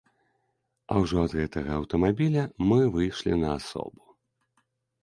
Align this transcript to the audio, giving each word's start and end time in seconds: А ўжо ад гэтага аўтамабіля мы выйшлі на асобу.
А 0.93 1.03
ўжо 1.03 1.17
ад 1.25 1.35
гэтага 1.39 1.69
аўтамабіля 1.81 2.47
мы 2.71 2.79
выйшлі 2.97 3.39
на 3.45 3.49
асобу. 3.59 4.03